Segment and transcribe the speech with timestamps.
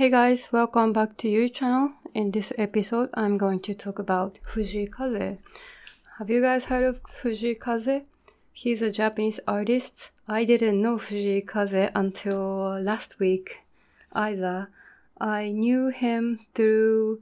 [0.00, 1.92] Hey guys, welcome back to your channel.
[2.14, 5.36] In this episode, I'm going to talk about Fujii Kaze.
[6.16, 8.04] Have you guys heard of Fujii Kaze?
[8.50, 10.10] He's a Japanese artist.
[10.26, 13.58] I didn't know Fujii Kaze until last week
[14.14, 14.70] either.
[15.20, 17.20] I knew him through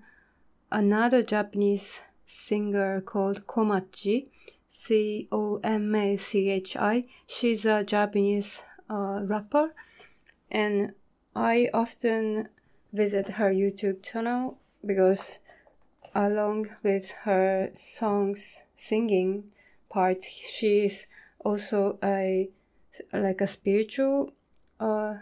[0.70, 4.28] another Japanese singer called Komachi,
[4.70, 7.06] C O M A C H I.
[7.26, 9.74] She's a Japanese uh, rapper,
[10.48, 10.92] and
[11.34, 12.50] I often
[12.92, 15.38] visit her YouTube channel because
[16.14, 19.44] along with her songs singing
[19.90, 21.06] part she is
[21.40, 22.48] also a
[23.12, 24.32] like a spiritual
[24.80, 25.16] uh,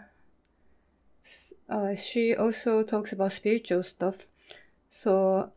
[1.69, 4.25] uh she also talks about spiritual stuff.
[4.89, 5.51] So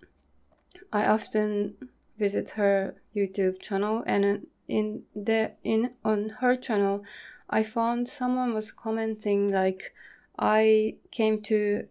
[0.92, 1.75] i often
[2.19, 7.03] visit her youtube channel and in the in on her channel
[7.48, 9.95] i found someone was commenting like
[10.39, 11.87] i came to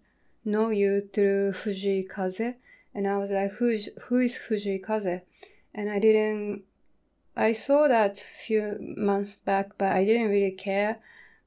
[0.45, 2.55] know you through Fujii Kaze.
[2.93, 5.21] And I was like, Who's, who is Fujii Kaze?
[5.73, 6.63] And I didn't,
[7.35, 10.99] I saw that few months back, but I didn't really care.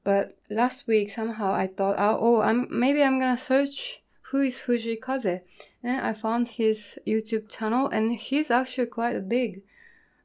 [0.03, 4.59] But last week somehow I thought, oh, oh I'm maybe I'm gonna search who is
[4.59, 5.41] Fujii Kaze.
[5.83, 9.61] And I found his YouTube channel, and he's actually quite a big,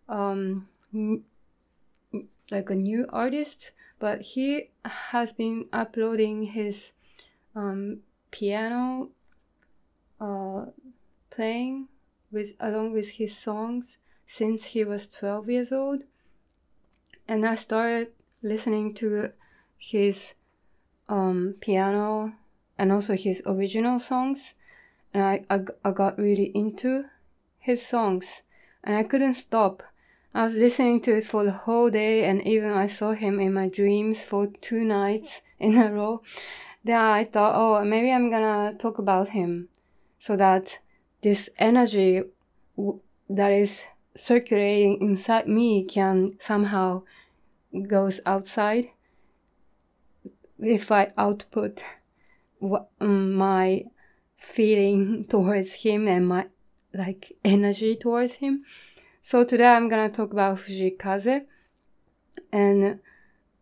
[0.09, 0.69] um,
[2.51, 3.73] like a new artist.
[3.99, 6.93] But he has been uploading his
[7.57, 7.99] um,
[8.31, 9.11] piano
[10.21, 10.67] uh,
[11.31, 11.89] playing
[12.31, 16.03] with along with his songs since he was 12 years old.
[17.27, 18.09] And i started
[18.43, 19.33] listening to
[19.77, 20.35] his
[21.09, 22.35] um, piano
[22.79, 24.55] and also his original songs.
[25.13, 27.05] And I, I, I got really into
[27.59, 28.43] his songs.
[28.85, 29.83] And i couldn't stop.
[30.35, 33.53] I was listening to it for the whole day and even i saw him in
[33.53, 36.23] my dreams for two nights in a row
[36.89, 39.69] then I thought, oh, maybe I'm gonna talk about him
[40.19, 40.79] so that
[41.21, 42.23] this energy
[42.79, 43.85] w- that is
[44.17, 47.03] circulating inside me can somehow
[47.87, 48.87] goes outside
[50.59, 51.83] if I output
[53.03, 53.85] um, my
[54.39, 56.47] feeling towards him and my
[56.95, 58.65] like energy towards him.
[59.21, 61.43] So today I'm gonna talk about Fujii Kaze
[62.51, 63.01] and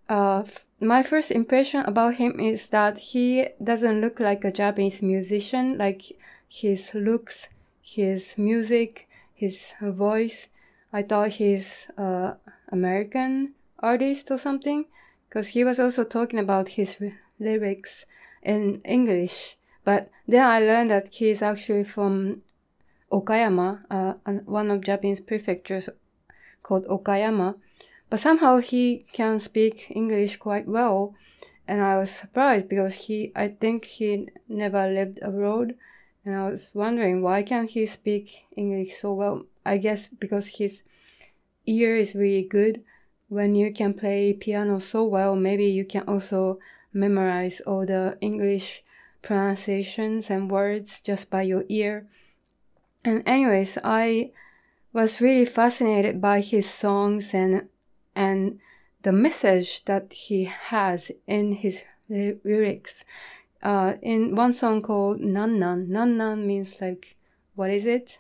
[0.09, 0.45] uh,
[0.81, 6.03] my first impression about him is that he doesn't look like a Japanese musician, like
[6.49, 7.49] his looks,
[7.81, 10.49] his music, his voice.
[10.93, 12.35] I thought he's uh,
[12.71, 14.87] American artist or something,
[15.29, 16.97] because he was also talking about his
[17.39, 18.07] lyrics
[18.43, 19.57] in English.
[19.85, 22.43] But then I learned that he is actually from
[23.13, 24.15] Okayama, uh,
[24.45, 25.89] one of Japanese prefectures
[26.63, 27.57] called Okayama
[28.09, 31.15] but somehow he can speak English quite well,
[31.67, 35.75] and I was surprised because he, I think he never lived abroad,
[36.25, 39.47] and I was wondering why can't he speak English so well?
[39.65, 40.83] I guess because his
[41.67, 42.85] ear is really good.
[43.29, 46.61] When you can play piano so well, maybe you can also
[46.93, 48.85] memorize all the English
[49.23, 52.07] pronunciations and words just by your ear.
[53.05, 54.31] And anyways, I
[54.93, 57.69] was really fascinated by his songs and
[58.17, 58.59] and
[59.03, 63.05] the message that he has in his lyrics.
[63.63, 67.17] Uh, in one song called Nan Nan, Nan Nan means like,
[67.55, 68.19] what is it?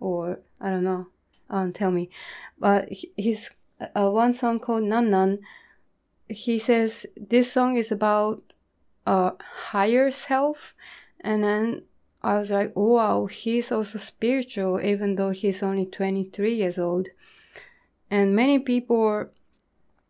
[0.00, 1.06] Or, I don't know,
[1.48, 2.10] um, tell me.
[2.58, 3.50] But his
[3.80, 5.38] uh, one song called Nan Nan,
[6.28, 8.42] he says this song is about
[9.06, 9.32] a
[9.70, 10.74] higher self.
[11.20, 11.82] And then
[12.22, 17.08] I was like, wow, he's also spiritual, even though he's only 23 years old
[18.10, 19.26] and many people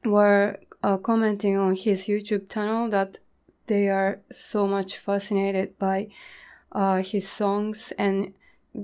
[0.04, 3.18] were uh, commenting on his YouTube channel that
[3.66, 6.08] they are so much fascinated by
[6.72, 7.92] uh, his songs.
[7.98, 8.34] And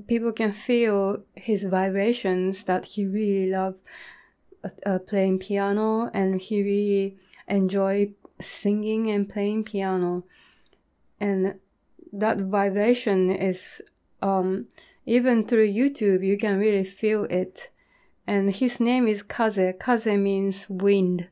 [0.07, 3.79] people can feel his vibrations that he really loved
[4.85, 6.11] uh, playing piano.
[6.13, 7.17] And he really
[7.49, 10.25] enjoy singing and playing piano.
[11.21, 11.55] And
[12.13, 13.83] that vibration is
[14.23, 14.67] um,
[15.07, 17.71] even through youtube you can really feel it
[18.27, 19.75] and his name is Kaze.
[19.79, 21.29] Kaze means wind.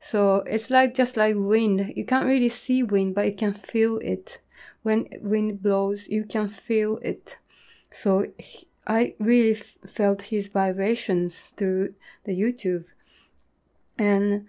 [0.00, 1.92] So it's like just like wind.
[1.94, 4.40] You can't really see wind, but you can feel it.
[4.82, 7.38] When wind blows, you can feel it.
[7.92, 11.94] So he, I really f- felt his vibrations through
[12.24, 12.84] the YouTube.
[13.96, 14.46] And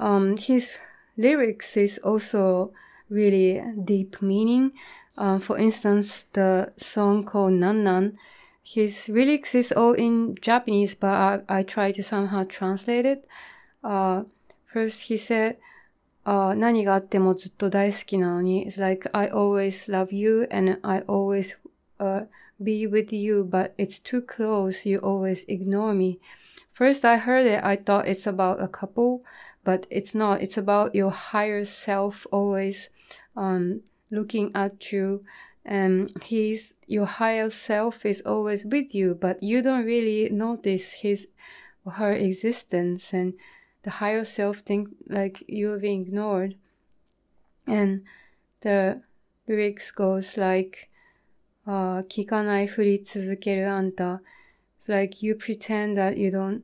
[0.00, 0.72] um, his
[1.16, 2.72] lyrics is also
[3.08, 4.72] really deep meaning.
[5.16, 8.14] Uh, for instance, the song called Nan Nan
[8.63, 13.27] his lyrics is all in Japanese, but I, I try to somehow translate it.
[13.83, 14.23] Uh,
[14.65, 15.57] first, he said,
[16.25, 22.25] uh, 何があってもずっと大好きなのに、it's like I always love you and I always、uh,
[22.59, 26.19] be with you, but it's too close, you always ignore me.
[26.73, 29.23] First I heard it, I thought it's about a couple,
[29.63, 30.41] but it's not.
[30.41, 32.89] It's about your higher self always
[33.37, 33.81] um,
[34.11, 35.21] looking at you
[35.65, 41.27] and he's your higher self is always with you but you don't really notice his
[41.83, 43.33] or her existence and
[43.83, 46.55] the higher self think like you're being ignored
[47.67, 48.03] and
[48.61, 49.01] the
[49.47, 50.89] lyrics goes like
[51.67, 54.21] uh, 聞かないふり続けるあんた
[54.79, 56.61] it's like you pretend that you don't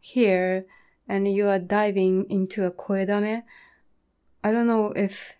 [0.00, 0.64] hear
[1.08, 3.44] and you are diving into a 声だめ
[4.42, 5.34] I don't know if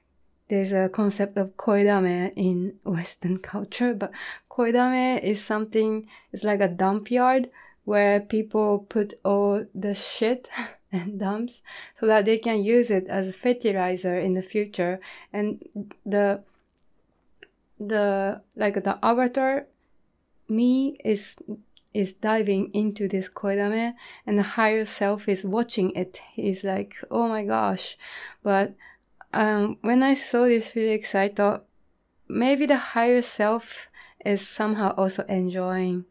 [0.50, 4.12] there's a concept of koedame in Western culture, but
[4.50, 7.50] koedame is something, it's like a dump yard
[7.86, 10.50] where people put all the shit
[10.92, 11.62] and dumps
[12.00, 15.00] so that they can use it as a fertilizer in the future.
[15.32, 15.64] And
[16.06, 16.44] the,
[17.80, 19.68] the, like the avatar,
[20.48, 21.38] me is
[21.94, 23.94] is diving into this koedame
[24.26, 26.22] and the higher self is watching it.
[26.34, 27.98] He's like, oh my gosh.
[28.44, 28.76] But
[29.34, 31.66] um, when I saw this lyrics, I thought
[32.28, 33.88] maybe the higher self
[34.26, 36.06] is somehow also enjoying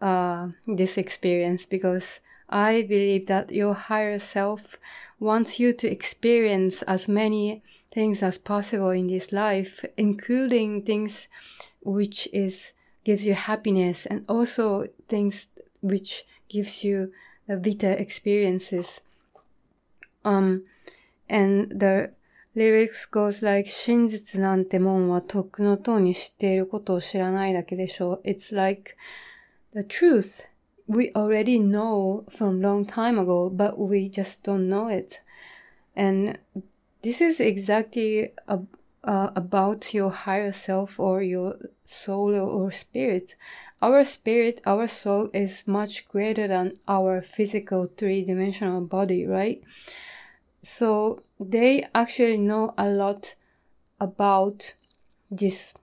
[0.00, 4.76] uh, this experience because I believe that your higher self
[5.18, 11.28] wants you to experience as many things as possible in this life, including things
[11.82, 12.72] which is
[13.04, 15.48] gives you happiness and also things
[15.82, 17.12] which gives you
[17.60, 19.00] bitter experiences.
[20.24, 20.64] Um,
[21.28, 22.12] and the
[22.55, 28.21] lyrics goes like 真実なんてもんはとっくのとうに知っていることを知らないだけでしょう。
[28.25, 28.95] It's like
[29.73, 30.45] the truth
[30.89, 35.21] we already know from long time ago, but we just don't know it.
[35.95, 36.39] And
[37.03, 38.59] this is exactly a,
[39.03, 43.35] uh, about your higher self or your soul or spirit.
[43.81, 49.61] Our spirit, our soul is much greater than our physical three dimensional body, right?
[50.61, 53.34] So they actually know a lot
[54.00, 54.74] about
[55.30, 55.74] this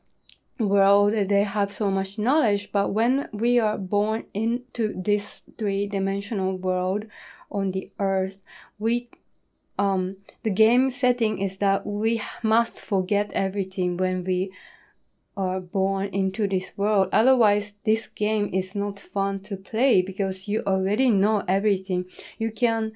[0.60, 1.14] world.
[1.14, 7.06] They have so much knowledge but when we are born into this three-dimensional world
[7.52, 8.42] on the earth
[8.80, 9.10] we
[9.78, 14.52] um the game setting is that we must forget everything when we
[15.36, 17.10] are born into this world.
[17.12, 22.06] Otherwise this game is not fun to play because you already know everything.
[22.38, 22.92] You can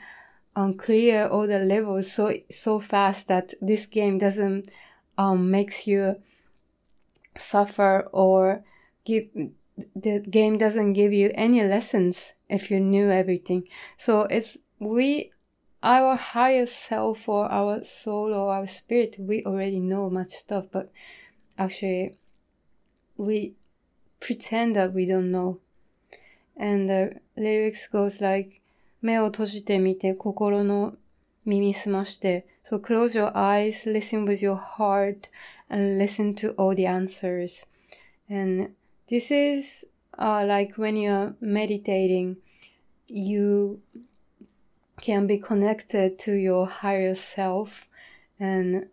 [0.55, 4.69] um, clear all the levels so so fast that this game doesn't
[5.17, 6.15] um, makes you
[7.37, 8.63] suffer or
[9.03, 9.27] give
[9.95, 13.67] the game doesn't give you any lessons if you knew everything.
[13.97, 15.31] So it's we
[15.83, 20.91] our higher self or our soul or our spirit we already know much stuff but
[21.59, 22.17] actually
[23.17, 23.53] we
[24.19, 25.59] pretend that we don't know.
[26.57, 28.61] And the lyrics goes like
[29.04, 30.94] 目を閉じてみて心の
[31.44, 32.46] 耳すまして。
[32.62, 35.28] So close your eyes, listen with your heart,
[35.68, 37.66] and listen to all the answers.
[38.28, 38.74] And
[39.08, 39.86] this is
[40.18, 42.36] uh, like when you're meditating,
[43.08, 43.80] you
[45.00, 47.88] can be connected to your higher self
[48.38, 48.86] and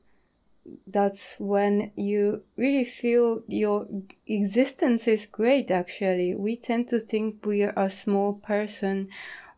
[0.87, 3.87] that's when you really feel your
[4.25, 9.07] existence is great actually we tend to think we are a small person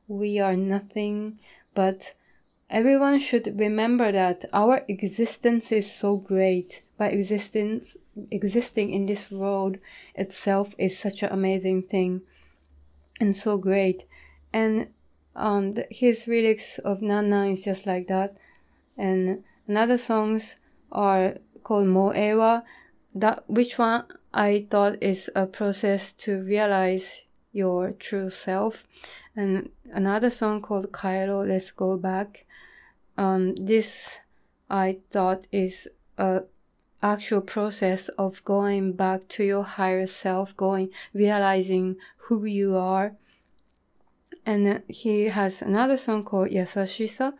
[0.08, 1.38] we are nothing,
[1.74, 2.14] but
[2.70, 6.82] everyone should remember that our existence is so great.
[6.96, 7.96] By existence,
[8.30, 9.78] existing in this world
[10.14, 12.22] itself is such an amazing thing
[13.20, 14.04] and so great.
[14.52, 14.88] And
[15.36, 18.36] um, the, his lyrics of Nana is just like that.
[18.96, 20.56] And another songs
[20.92, 22.62] are called Moeyo.
[23.14, 28.84] That which one I thought is a process to realize your true self
[29.36, 32.46] and another song called Kaerou, Let's Go Back.
[33.16, 34.18] Um, this
[34.70, 35.88] I thought is
[36.18, 36.42] a
[37.02, 43.14] actual process of going back to your higher self, going realizing who you are.
[44.46, 47.34] And he has another song called Yasashisa,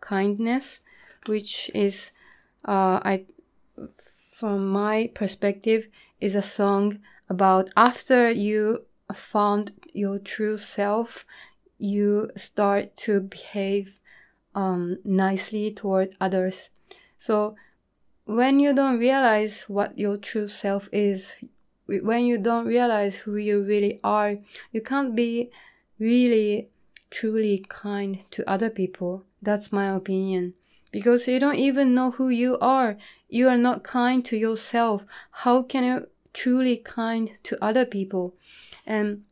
[0.00, 0.80] kindness,
[1.26, 2.12] which is,
[2.64, 3.24] uh, I,
[4.32, 5.88] from my perspective,
[6.20, 11.24] is a song about after you found your true self,
[11.78, 14.00] you start to behave
[14.54, 16.70] um, nicely toward others.
[17.18, 17.54] So
[18.24, 21.34] when you don't realize what your true self is,
[21.86, 24.36] when you don't realize who you really are,
[24.72, 25.50] you can't be
[25.98, 26.68] really
[27.10, 29.24] truly kind to other people.
[29.42, 30.54] That's my opinion.
[30.92, 32.96] because you don't even know who you are.
[33.28, 35.04] You are not kind to yourself.
[35.30, 38.34] How can you truly kind to other people?
[38.86, 39.22] And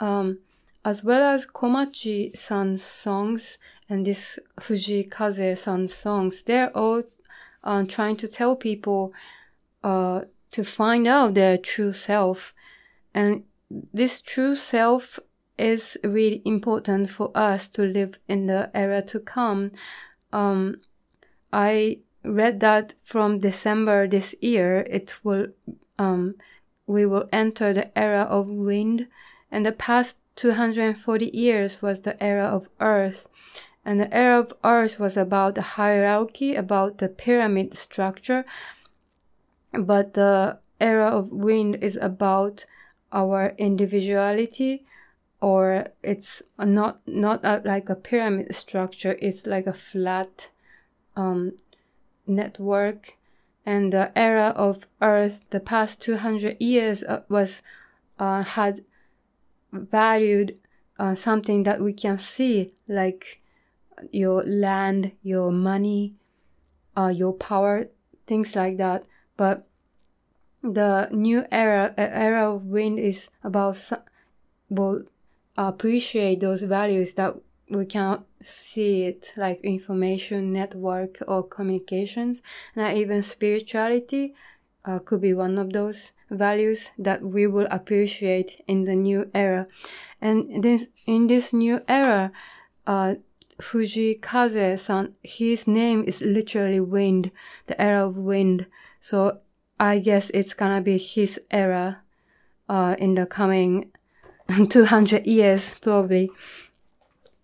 [0.00, 0.38] um,
[0.84, 7.02] as well as Komachi-san's songs and this Fujii Kaze-san's songs, they're all
[7.64, 9.12] uh, trying to tell people
[9.82, 10.22] uh,
[10.52, 12.54] to find out their true self.
[13.14, 13.44] And
[13.92, 15.18] this true self
[15.58, 19.70] is really important for us to live in the era to come.
[20.32, 20.80] Um,
[21.52, 25.48] I read that from December this year, it will,
[25.98, 26.34] um,
[26.86, 29.06] we will enter the era of wind,
[29.50, 33.28] and the past 240 years was the era of earth.
[33.84, 38.44] And the era of earth was about the hierarchy, about the pyramid structure.
[39.72, 42.66] But the era of wind is about
[43.12, 44.84] our individuality,
[45.40, 49.16] or it's not not a, like a pyramid structure.
[49.20, 50.48] It's like a flat
[51.14, 51.56] um,
[52.26, 53.16] network.
[53.64, 57.62] And the era of Earth, the past 200 years, uh, was
[58.18, 58.84] uh, had
[59.76, 60.58] valued
[60.98, 63.40] uh, something that we can see, like
[64.10, 66.14] your land, your money,
[66.96, 67.88] uh, your power,
[68.26, 69.06] things like that.
[69.36, 69.66] But
[70.62, 73.78] the new era, era of wind, is about
[74.68, 75.04] will
[75.56, 77.36] appreciate those values that
[77.68, 82.42] we cannot see it, like information network or communications,
[82.74, 84.34] and even spirituality
[84.86, 89.66] uh, could be one of those values that we will appreciate in the new era.
[90.20, 92.32] And this in this new era,
[92.86, 93.16] uh,
[93.60, 97.30] Fujii Kaze-san, his name is literally wind,
[97.66, 98.66] the era of wind.
[99.00, 99.40] So
[99.78, 102.02] I guess it's gonna be his era
[102.68, 103.92] uh, in the coming
[104.68, 106.30] 200 years, probably.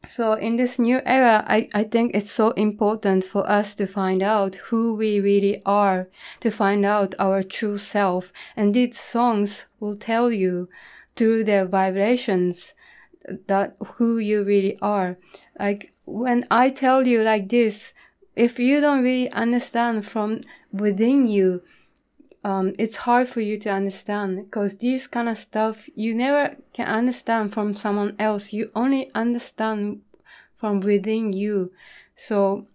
[0.05, 4.23] So in this new era, I, I think it's so important for us to find
[4.23, 6.09] out who we really are,
[6.41, 8.33] to find out our true self.
[8.57, 10.69] And these songs will tell you
[11.15, 12.75] through their vibrations
[13.47, 15.19] that who you really are.
[15.59, 17.95] Like when I tell you like this,
[18.35, 20.41] if you don't really understand from
[20.73, 21.63] within you,
[22.45, 26.89] um, it's hard for you to understand because these kind of stuff you never can
[26.89, 28.53] understand from someone else.
[28.53, 30.03] You only understand
[30.57, 31.73] from within you.
[32.17, 32.67] So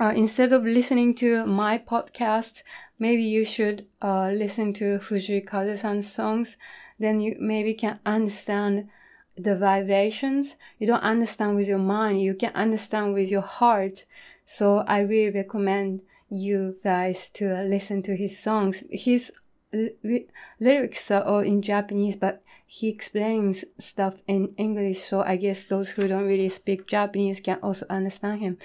[0.00, 2.62] uh, instead of listening to my podcast,
[2.98, 6.56] maybe you should uh, listen to Fujii Kaze-san's songs.
[6.98, 8.88] Then you maybe can understand
[9.36, 10.54] the vibrations.
[10.78, 12.22] You don't understand with your mind.
[12.22, 14.04] You can understand with your heart.
[14.46, 16.02] So I really recommend
[16.34, 18.82] you guys to listen to his songs.
[18.90, 19.32] His
[20.60, 25.90] lyrics are all in Japanese, but he explains stuff in English, so I guess those
[25.90, 28.58] who don't really speak Japanese can also understand him.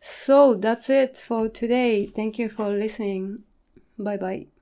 [0.00, 2.06] So that's it for today.
[2.06, 3.44] Thank you for listening.
[3.98, 4.59] Bye bye.